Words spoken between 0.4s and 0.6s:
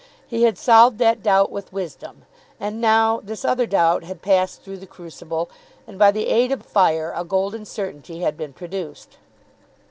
had